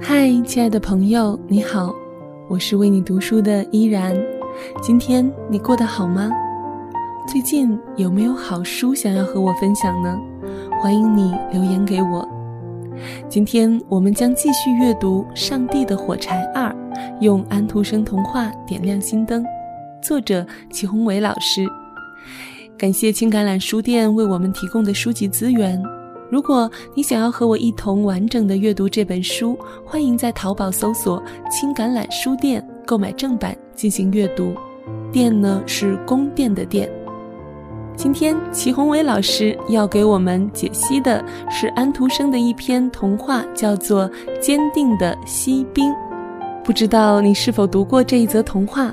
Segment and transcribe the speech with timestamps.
[0.00, 1.94] 嗨，亲爱的朋友，你好，
[2.48, 4.14] 我是为你读书的依然。
[4.82, 6.30] 今天你过得好吗？
[7.28, 10.18] 最近有没有好书想要和我分享呢？
[10.80, 12.28] 欢迎你留言给我。
[13.28, 16.70] 今天我们将继续阅读《上帝的火柴二》，
[17.20, 19.44] 用安徒生童话点亮心灯。
[20.02, 21.66] 作者齐宏伟老师。
[22.76, 25.80] 感谢青橄榄书店为我们提供的书籍资源。
[26.34, 29.56] 如果你想要和我一同完整的阅读这本书，
[29.86, 34.52] 欢迎在淘宝搜索“青橄榄书店”购买正版进行阅读。
[35.12, 36.90] 店呢是宫殿的殿。
[37.94, 44.10] 今天齐宏伟老师要给我们解析的是安徒生的一篇童话，叫做
[44.40, 45.88] 《坚定的锡兵》。
[46.64, 48.92] 不知道你是否读过这一则童话？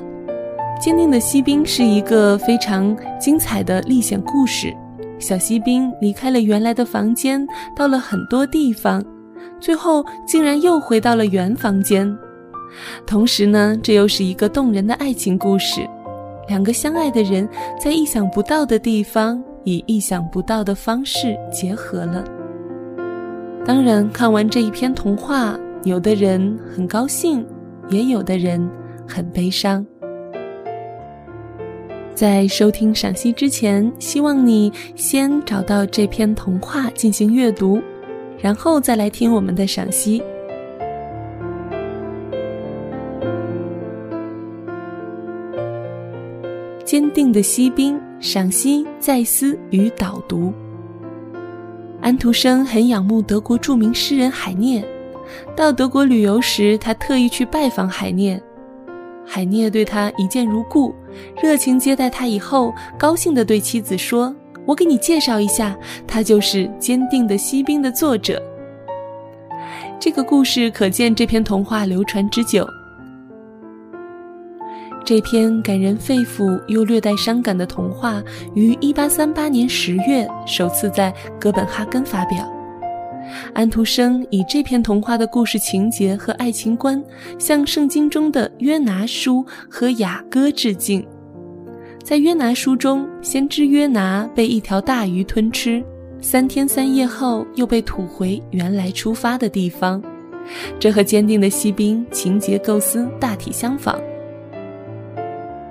[0.80, 4.72] 坚定的锡兵是一个非常精彩的历险故事。
[5.22, 9.02] 小锡兵离开了原来的房间，到了很多地方，
[9.60, 12.18] 最后竟然又回到了原房间。
[13.06, 15.88] 同时呢，这又是一个动人的爱情故事。
[16.48, 17.48] 两个相爱的人
[17.80, 22.24] 在意想不到的地方，以意想不到的方式结合了。
[23.66, 27.46] 当然，看完这一篇童话，有的人很高兴，
[27.90, 28.68] 也有的人
[29.08, 29.86] 很悲伤。
[32.22, 37.82] 在收听赏析之前，希望你先找到这篇童话进行阅读，
[38.38, 40.22] 然后再来听我们的赏析。
[46.86, 50.54] 坚定的锡兵，赏析再思与导读。
[52.02, 54.88] 安徒生很仰慕德国著名诗人海涅，
[55.56, 58.40] 到德国旅游时，他特意去拜访海涅。
[59.26, 60.94] 海涅对他一见如故，
[61.42, 64.34] 热情接待他以后，高兴地对妻子说
[64.66, 65.78] ：“我给你介绍一下，
[66.08, 68.42] 他就是《坚定的锡兵》的作者。”
[70.00, 72.68] 这个故事可见这篇童话流传之久。
[75.04, 78.22] 这篇感人肺腑又略带伤感的童话，
[78.54, 82.48] 于1838年10月首次在哥本哈根发表。
[83.54, 87.04] 安徒生以这篇童话的故事情节和爱情观，
[87.40, 91.06] 向圣经中的约拿书和雅歌致敬。
[92.12, 95.82] 在约拿书中，先知约拿被一条大鱼吞吃，
[96.20, 100.04] 三天三夜后又被吐回原来出发的地方。
[100.78, 103.98] 这和坚定的锡兵情节构思大体相仿。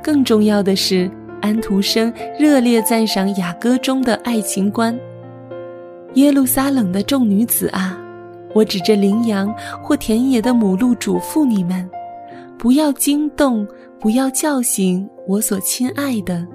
[0.03, 1.11] 更重要的是，
[1.43, 4.99] 安徒生热烈赞赏雅歌中的爱情观。
[6.15, 8.01] 耶路撒冷的众女子啊，
[8.55, 11.87] 我指着羚羊或田野的母鹿嘱咐你们：
[12.61, 13.67] 不要惊动，
[13.99, 16.47] 不要叫醒我所亲爱的，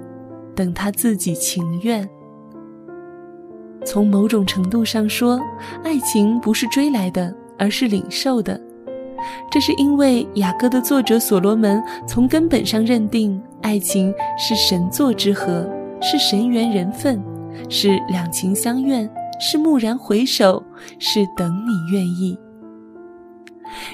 [0.54, 2.08] 等他自己情愿。
[3.84, 5.40] 从某种程度上说，
[5.82, 8.60] 爱情不是追来的，而是领受的。
[9.50, 15.68] 这是因为雅歌的作者所罗门从根本上认定，爱情是神作之合，
[16.00, 17.20] 是神缘人分，
[17.68, 19.10] 是两情相愿。
[19.40, 20.62] 是蓦然回首，
[21.00, 22.38] 是等你愿意。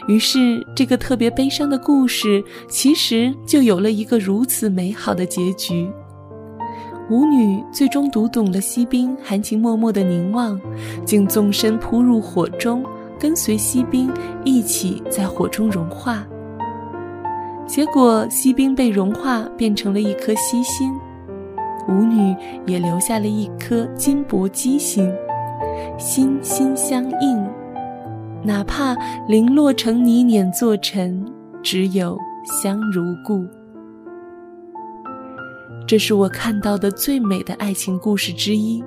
[0.07, 5.91] 于是，这个特别悲伤的故事，其实就有了一个如此美好的结局。
[7.11, 10.59] 舞女最终读懂了锡兵含情脉脉的凝望，
[11.05, 12.85] 竟纵身扑入火中，
[13.19, 14.11] 跟随锡兵
[14.45, 16.25] 一起在火中融化。
[17.67, 20.91] 结果，锡兵被融化，变成了一颗锡心；
[21.89, 22.35] 舞女
[22.67, 25.13] 也留下了一颗金箔鸡心。
[25.99, 27.45] 心心相印，
[28.45, 28.97] 哪怕
[29.29, 31.25] 零落成泥碾作尘，
[31.63, 33.47] 只有香如故。
[35.87, 38.83] 这是我看到的最美的爱情故事之一。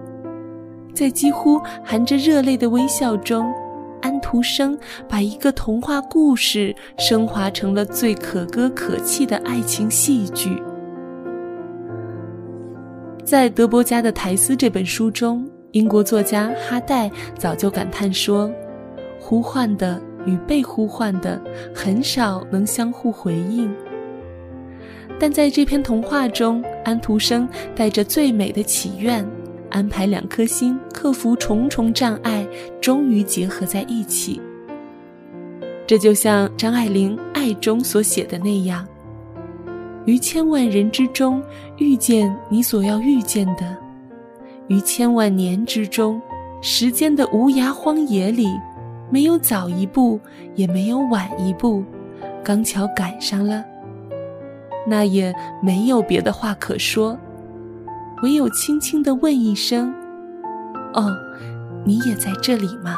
[0.94, 3.54] 在几乎含着热泪的微笑中，
[4.02, 4.78] 安徒生
[5.08, 10.62] 把一个童话故事升华成了最可歌可泣的爱情戏剧。
[13.24, 15.50] 在德伯家的《苔丝》这本书中。
[15.72, 18.50] 英国作家哈代早就感叹说
[19.28, 21.42] ：“呼唤的与被呼唤的
[21.74, 23.74] 很少能相互回应。”
[25.20, 29.26] 但在这篇童话中，安徒生带着最美的祈愿，
[29.72, 32.48] 安排两颗心克服重重障碍，
[32.80, 34.40] 终于结合在一起。
[35.88, 38.88] 这就像张爱玲《爱》中所写的那样
[40.06, 41.42] ：“于千万人之中
[41.80, 43.76] 遇见你所要遇见的。”
[44.68, 46.22] 于千万年之中，
[46.62, 48.48] 时间的无涯荒野里，
[49.10, 50.20] 没有早一步
[50.56, 51.84] 也没有晚一步
[52.44, 53.64] 刚巧赶上了。
[54.88, 57.18] 那也没有别的话可说
[58.22, 59.92] 唯有轻轻的问一声
[60.94, 61.12] 哦
[61.84, 62.98] 你也在这里吗？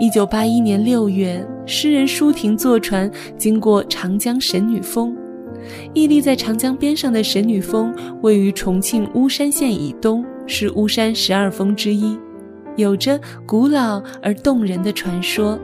[0.00, 5.16] 一九八一年六月诗人舒婷坐船经过长江神女峰
[5.92, 12.18] 屹立在长江边上的神女峰位于重庆巫山县以东，是巫山十二峰之一，
[12.76, 15.58] 有着古老而动人的传说。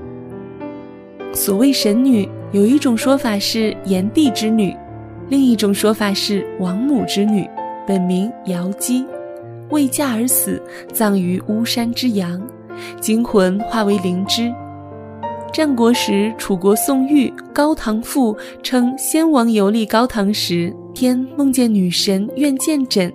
[1.32, 4.76] 所谓神女，有一种说法是炎帝之女，
[5.28, 7.48] 另一种说法是王母之女，
[7.86, 9.04] 本名瑶姬，
[9.70, 10.60] 未嫁而死，
[10.92, 12.42] 葬于巫山之阳，
[13.00, 14.52] 精魂化为灵芝。
[15.52, 23.12] 战国时，楚国宋玉《高唐赋》称，先王游历高唐时，天梦见女神愿见枕。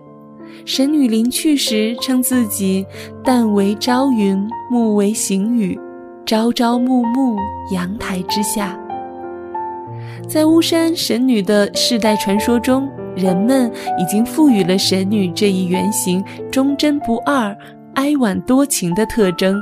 [0.65, 2.85] 神女临去时，称自己
[3.23, 4.37] 旦为朝云，
[4.69, 5.79] 暮为行雨，
[6.25, 7.37] 朝朝暮暮，
[7.71, 8.77] 阳台之下。
[10.27, 17.55] 在巫山神女的世代传说中，人们已经赋予了神女这一原型忠贞不二、
[17.93, 19.57] 哀婉多情的特征。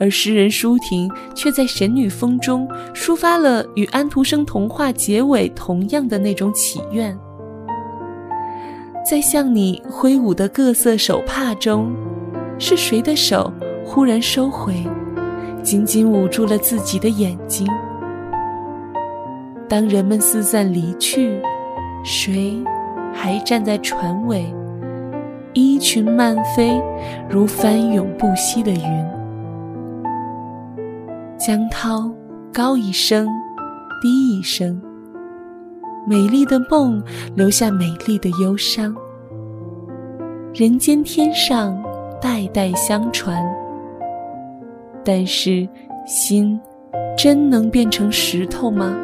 [0.00, 7.16] 而诗人舒婷却在《神女峰》中抒发了与安徒生童话结尾同样的那种祈愿。
[9.08, 11.94] 在向你挥舞的各色手帕中，
[12.58, 13.52] 是谁的手
[13.84, 14.74] 忽然收回，
[15.62, 17.66] 紧紧捂住了自己的眼睛？
[19.68, 21.38] 当人们四散离去，
[22.02, 22.62] 谁
[23.12, 24.44] 还站在船尾，
[25.52, 26.82] 衣裙漫飞，
[27.28, 29.23] 如翻涌不息的云？
[31.46, 32.10] 江涛，
[32.54, 33.28] 高一声，
[34.00, 34.80] 低一声。
[36.08, 37.04] 美丽的梦
[37.36, 38.96] 留下美丽的忧伤。
[40.54, 41.78] 人间天上，
[42.18, 43.44] 代代相传。
[45.04, 45.68] 但是，
[46.06, 46.58] 心
[47.14, 48.96] 真能变成石头吗？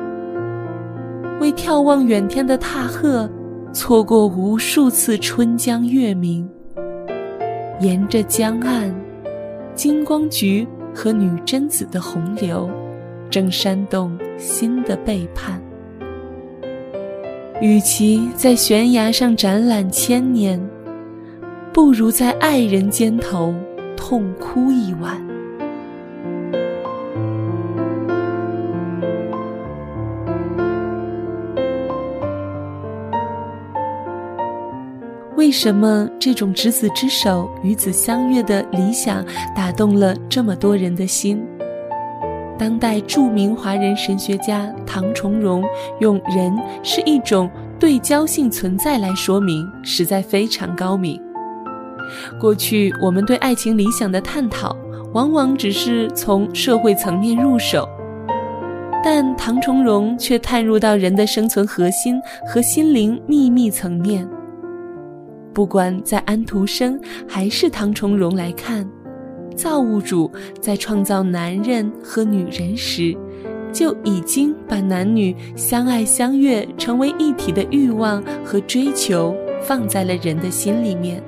[1.42, 3.28] 为眺望远天的踏鹤，
[3.70, 6.48] 错过无数次春江月明。
[7.80, 8.90] 沿着江岸，
[9.74, 10.66] 金光菊。
[10.94, 12.68] 和女贞子的洪流，
[13.30, 15.60] 正煽动新的背叛。
[17.60, 20.60] 与其在悬崖上展览千年，
[21.72, 23.54] 不如在爱人肩头
[23.96, 25.29] 痛哭一晚。
[35.50, 41.44] 为什么这种执子之手与子相悦的理想打动了这么多人的心？
[42.56, 45.64] 当代著名华人神学家唐崇荣
[45.98, 47.50] 用“人是一种
[47.80, 51.20] 对焦性存在”来说明，实在非常高明。
[52.38, 54.76] 过去我们对爱情理想的探讨，
[55.14, 57.88] 往往只是从社会层面入手，
[59.02, 64.24] 但唐崇荣却探入到人的生存核心和心灵秘密层面。
[65.52, 66.98] 不管在安徒生
[67.28, 68.88] 还是唐崇荣来看，
[69.56, 70.30] 造物主
[70.60, 73.16] 在创造男人和女人时，
[73.72, 81.22] 就已经把男女相爱相悦、成为一体的欲望和追求放在了人的心里面。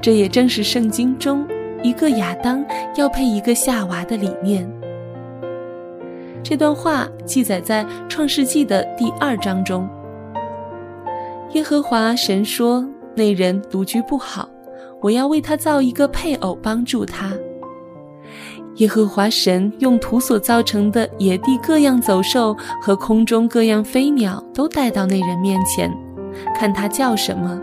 [0.00, 1.46] 这也正是圣经中
[1.82, 2.64] 一个亚当
[2.96, 4.68] 要配一个夏娃的理念。
[6.42, 9.88] 这段话记载在《创世纪》的第二章中。
[11.52, 14.48] 耶和华神说：“那人独居不好，
[15.00, 17.32] 我要为他造一个配偶帮助他。”
[18.76, 25.90] 耶和华神用土所造成的野地各样走兽和空中各样飞鸟都带到那人面前，
[26.54, 27.58] 看他叫什么。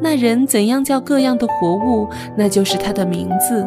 [0.00, 3.64] 那人怎样叫各样的活物，那就是他的名字。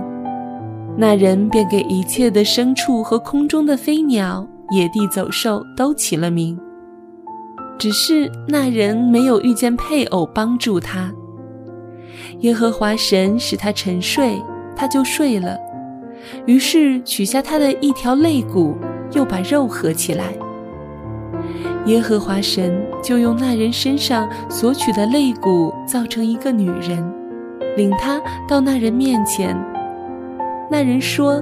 [0.97, 6.59] 那人便给一切的牲畜和空中的飞鸟、野地走兽都起了名。
[7.77, 11.11] 只是那人没有遇见配偶帮助他。
[12.39, 14.41] 耶和华神使他沉睡，
[14.75, 15.57] 他就睡了。
[16.45, 18.75] 于是取下他的一条肋骨，
[19.11, 20.33] 又把肉合起来。
[21.85, 27.13] 耶和华神就用那人身上所取的肋骨造成一个女人，
[27.77, 29.55] 领他到那人面前。
[30.69, 31.41] 那人说：“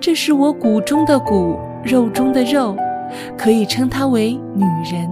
[0.00, 2.76] 这是我骨中的骨，肉中的肉，
[3.38, 5.08] 可以称她为女人。”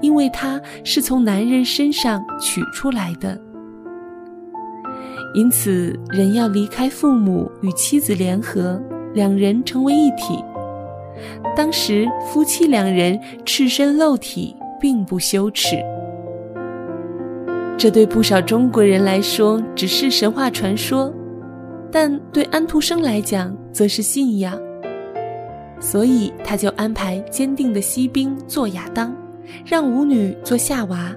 [0.00, 3.38] 因为他是从男人身上取出来的，
[5.34, 8.80] 因此人要离开父母与妻子联合，
[9.14, 10.42] 两人成为一体。
[11.56, 15.76] 当时夫妻两人赤身露体，并不羞耻。
[17.76, 21.12] 这对不少中国人来说只是神话传说，
[21.90, 24.58] 但对安徒生来讲则是信仰。
[25.80, 29.14] 所以他就安排坚定的锡兵做亚当。
[29.64, 31.14] 让舞女做夏娃，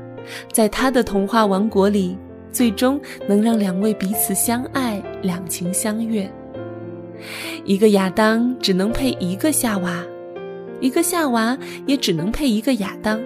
[0.52, 2.18] 在他的童话王国里，
[2.52, 6.30] 最终能让两位彼此相爱、两情相悦。
[7.66, 10.04] 一个亚当只能配一个夏娃，
[10.80, 13.20] 一个夏娃也只能配一个亚当。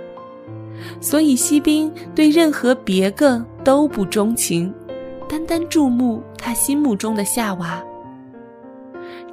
[1.00, 4.74] 所以，锡兵对任何别个都不钟情，
[5.30, 7.82] 单单注目他心目中的夏娃。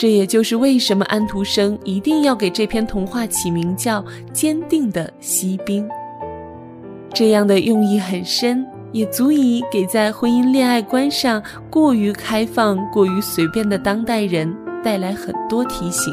[0.02, 5.88] 这也就是为什么安徒生一定要给这篇童话起名叫《坚定的锡兵》。
[7.14, 11.40] 这样的用意很深，也足以给在婚姻恋爱观上
[11.70, 16.12] 过于开放、过于随便的当代人带来很多提醒。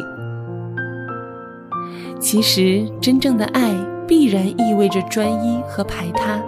[2.19, 3.73] 其实，真正的爱
[4.07, 6.39] 必然意味着专一和排他，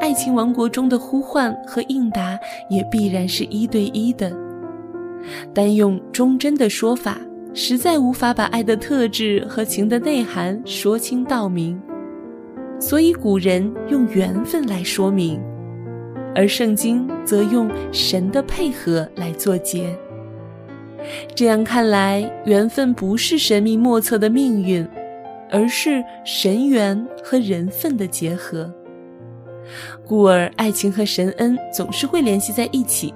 [0.00, 2.36] 爱情王国中的呼唤和应答
[2.68, 4.36] 也必然是一对一的。
[5.54, 7.18] 单用忠贞的说法，
[7.52, 11.80] 实在无法把爱的特质和情的内涵说清道明。
[12.80, 15.40] 所以古人用缘分来说明，
[16.34, 19.96] 而圣经则用神的配合来做结。
[21.34, 24.86] 这样看来，缘分不是神秘莫测的命运，
[25.50, 28.72] 而是神缘和人份的结合。
[30.06, 33.14] 故而，爱情和神恩总是会联系在一起。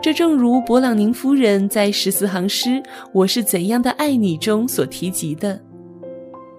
[0.00, 2.70] 这正如勃朗宁夫人在十四行诗
[3.12, 5.60] 《我是怎样的爱你》中所提及的。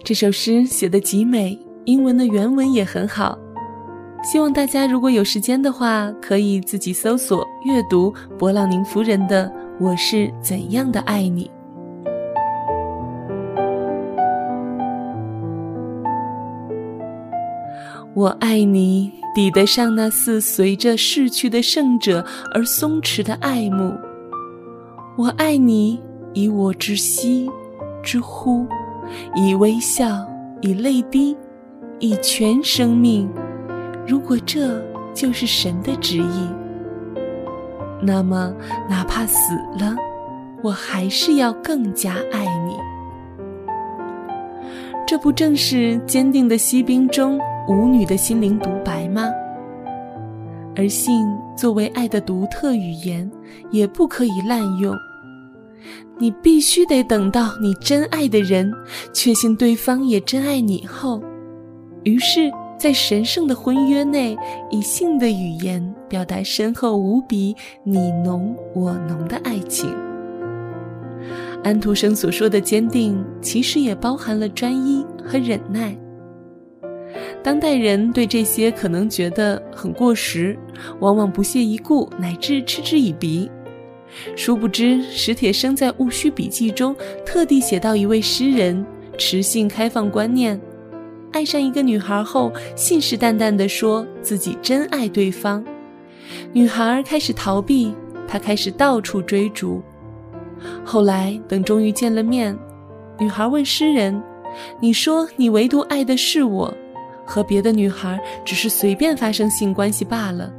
[0.04, 1.58] 这首诗写得极美。
[1.86, 3.36] 英文的原文也很好，
[4.22, 9.46] 希望大家如果有时间的话，可以自己搜索阅读勃朗宁夫人的
[9.80, 11.46] 《我是怎样的爱你》。
[18.14, 22.24] 我爱你，抵得上那似随着逝去的圣者
[22.54, 23.94] 而松弛的爱慕。
[25.16, 26.00] 我爱你，
[26.34, 27.50] 以我之息，
[28.02, 28.66] 之呼，
[29.34, 30.26] 以微笑，
[30.60, 31.36] 以泪滴。
[32.02, 33.30] 以全生命，
[34.08, 36.48] 如果这就是神的旨意，
[38.00, 38.54] 那么
[38.88, 39.94] 哪怕死了，
[40.62, 42.74] 我还是要更加爱你。
[45.06, 47.38] 这不正是坚定的锡兵中
[47.70, 49.30] 舞女的心灵独白吗？
[50.74, 51.24] 而性
[51.56, 53.30] 作为爱的独特语言，
[53.70, 54.92] 也不可以滥用。
[56.18, 58.70] 你必须得等到你真爱的人
[59.12, 61.22] 确信对方也真爱你后。
[62.02, 64.36] 于是，在神圣的婚约内，
[64.68, 69.94] 以性的语言表达深厚无比、你浓我浓的爱情。
[71.62, 75.96] 安徒生所说的坚定，其实也包含了专一和忍耐。
[77.42, 80.58] 当代人对这些可能觉得很过时，
[80.98, 83.50] 往往不屑一顾，乃至嗤之以鼻。
[84.36, 86.94] 殊不知，史铁生在《戊戌笔记》中
[87.24, 88.84] 特地写到一位诗人
[89.16, 90.60] 持性开放观念。
[91.32, 95.64] 爱上一个女孩后，信誓旦旦地说自己真爱对方。
[96.52, 97.94] 女孩开始逃避，
[98.26, 99.80] 他开始到处追逐。
[100.84, 102.58] 后来，等终于见了面，
[103.18, 104.20] 女孩问诗人
[104.80, 106.74] ：“你说你唯独爱的是我，
[107.30, 110.52] 和别的女孩只是随便发生性关系罢了。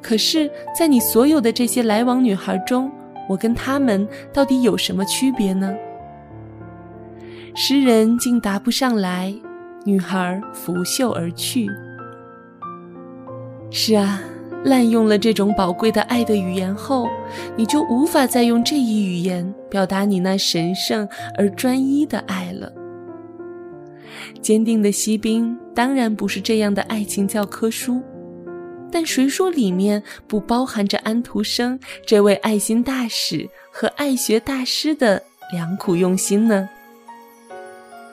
[0.00, 2.90] 可是，在你所有的这些来往女孩中，
[3.28, 5.76] 我跟她们到底有什么区别呢？”
[7.54, 9.34] 诗人竟答不上来。
[9.84, 11.66] 女孩拂袖而去。
[13.70, 14.20] 是啊，
[14.64, 17.08] 滥用了这种宝贵的爱的语言后，
[17.56, 22.72] 你就无法再用这一语言表达你那神圣而专一的爱了。
[24.40, 28.02] 坚定的锡兵当然不是这样的爱情教科书，
[28.90, 36.68] 但谁说里面不包含着安徒生这位爱心大使和爱学大师的良苦用心呢？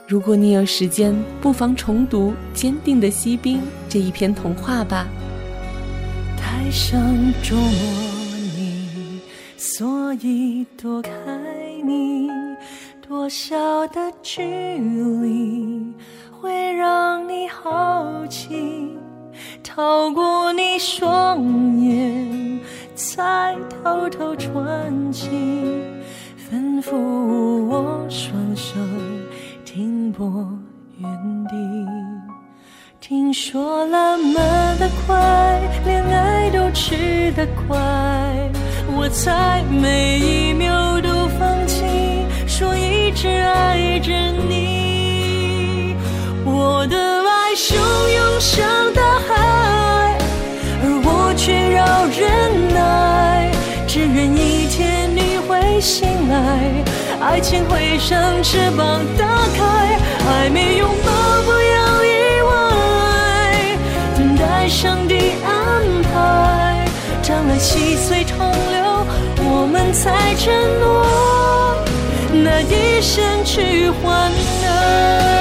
[0.08, 3.58] 如果你有时间，不妨重读《坚定的锡兵》
[3.90, 5.08] 这一篇童话吧。
[6.38, 7.00] 太想
[7.44, 9.20] 捉摸你，
[9.58, 11.12] 所以躲开
[11.84, 12.47] 你。
[13.08, 13.56] 多小
[13.88, 15.96] 的距离
[16.30, 18.98] 会让你好奇？
[19.64, 22.60] 透过你双眼，
[22.96, 25.32] 才偷偷传情，
[26.52, 28.76] 吩咐我双手。
[29.64, 30.28] 停泊
[30.98, 31.10] 原
[31.48, 31.56] 地，
[33.00, 37.78] 听说浪漫的快，恋爱都吃得快，
[38.98, 40.97] 我才每一秒，
[43.08, 44.12] 一直爱着
[44.50, 45.96] 你。
[46.44, 50.18] 我的爱汹涌像大海，
[50.84, 52.28] 而我却要忍
[52.74, 53.50] 耐，
[53.88, 56.84] 只愿一天你会醒来。
[57.22, 61.10] 爱情会像翅膀打开，还没拥抱
[61.44, 63.78] 不要意外，
[64.18, 66.86] 等待上帝安排。
[67.22, 69.08] 将来细碎长流，
[69.46, 71.67] 我们才承诺
[72.34, 74.32] 那一生去换
[74.64, 75.34] 爱。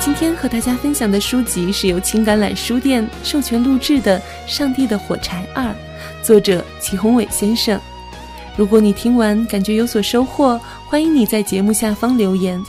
[0.00, 5.64] 今天和大家分享的书籍是由青橄榄书店授权录制的《上帝的火柴二》，
[6.22, 7.78] 作者齐宏伟先生。
[8.56, 10.58] 如果你听完感觉有所收获，
[10.88, 12.60] 欢迎你在节目下方留言。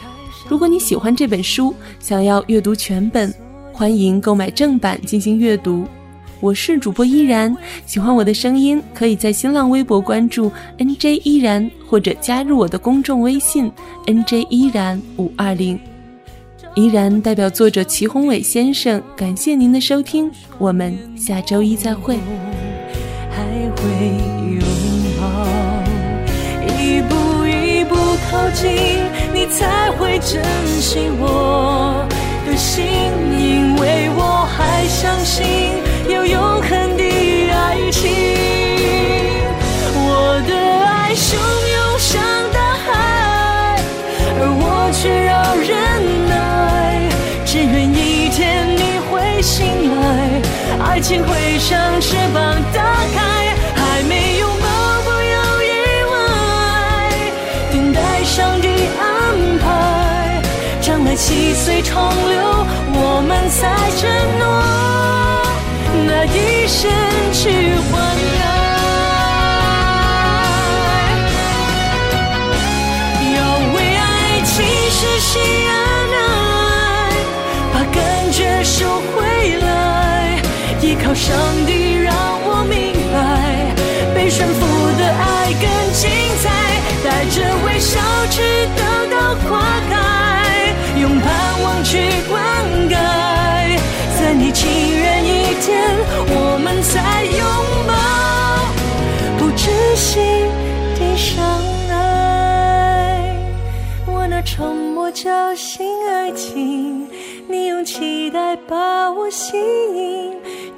[0.48, 3.34] 如果你喜欢这本书，想要阅读全本，
[3.72, 5.88] 欢迎购买正版进行阅读。
[6.42, 7.56] 我是主播依然，
[7.86, 13.72] 喜欢我的声音，可以在新浪微博关注 N J 依然，或者加入我的公众微信
[14.08, 15.80] N J 依然五二零。
[16.74, 22.18] 依然代表作者齐宏伟先生，感谢您的收听，我们下周一再会。
[23.30, 23.44] 还
[23.76, 23.84] 会
[24.50, 24.62] 拥
[25.20, 25.46] 抱，
[26.66, 27.96] 一步一步
[28.32, 28.70] 靠近，
[29.32, 30.44] 你才会珍
[30.80, 32.04] 惜我
[32.48, 32.84] 的心，
[33.38, 35.46] 因为我还相信
[51.12, 52.82] 爱情会像翅膀打
[53.14, 54.66] 开，还没拥抱
[55.04, 55.68] 不要意
[56.10, 56.14] 外，
[57.70, 60.42] 等待上帝安排，
[60.80, 64.48] 将来细水长流，我们才承诺
[66.08, 66.90] 那一生
[81.14, 82.14] 上帝让
[82.44, 83.76] 我明白，
[84.16, 84.60] 被驯服
[84.98, 86.10] 的爱更精
[86.42, 86.50] 彩，
[87.04, 88.00] 带着微笑
[88.30, 88.42] 去
[88.78, 89.50] 等到花
[89.90, 91.98] 开，用盼望去
[92.30, 92.42] 灌
[92.90, 92.96] 溉，
[94.18, 95.96] 在你情人一天，
[96.30, 97.40] 我们才拥
[97.86, 97.94] 抱，
[99.38, 100.20] 不窒息
[100.98, 101.44] 的相
[101.90, 103.36] 爱。
[104.08, 107.06] 我那沉默叫醒爱情，
[107.50, 110.34] 你用期待把我吸引，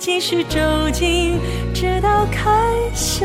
[0.06, 0.60] 继续走
[0.92, 1.40] 近，
[1.74, 2.52] 直到开
[2.94, 3.24] 始。